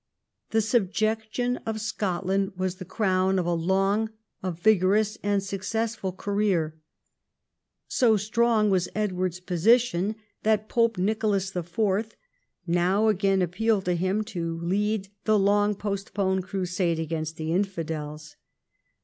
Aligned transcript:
The 0.49 0.61
subjection 0.61 1.57
of 1.57 1.79
Scotland 1.79 2.53
was 2.57 2.77
the 2.77 2.85
crown 2.85 3.37
of 3.37 3.45
a 3.45 3.53
long, 3.53 4.09
a 4.41 4.51
vigorous, 4.51 5.19
and 5.21 5.43
successful 5.43 6.11
career. 6.11 6.75
So 7.87 8.17
strong 8.17 8.71
was 8.71 8.89
Edward's 8.95 9.39
position 9.39 10.15
that 10.41 10.69
Pope 10.69 10.97
Nicolas 10.97 11.55
IV. 11.55 12.15
now 12.65 13.09
again 13.09 13.43
appealed 13.43 13.85
to 13.85 13.93
him 13.93 14.23
to 14.23 14.59
lead 14.61 15.09
the 15.25 15.37
long 15.37 15.75
postponed 15.75 16.45
Crusade 16.45 16.97
against 16.97 17.37
the 17.37 17.53
infidels. 17.53 18.37